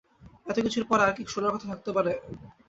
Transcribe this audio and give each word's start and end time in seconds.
এতকিছুর 0.47 0.85
পর 0.89 0.99
আর 1.01 1.11
কী 1.17 1.23
শোনার 1.27 1.53
থাকতে 1.63 1.89
পারে? 1.97 2.11